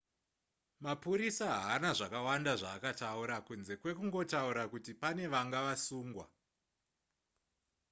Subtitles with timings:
[0.83, 6.25] mapurisa haana zvakawanda zvaakataura kunze kwekungotaura kuti pane vanga vasungwa